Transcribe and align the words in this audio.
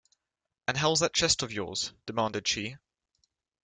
“And 0.67 0.77
how’s 0.77 0.99
that 1.01 1.13
chest 1.13 1.43
of 1.43 1.51
yours?” 1.53 1.93
demanded 2.07 2.47
she. 2.47 2.75